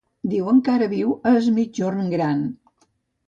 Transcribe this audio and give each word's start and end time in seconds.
Diuen 0.29 0.61
que 0.67 0.71
ara 0.75 0.87
viu 0.93 1.11
a 1.31 1.33
Es 1.41 1.49
Migjorn 1.57 2.09
Gran. 2.17 2.43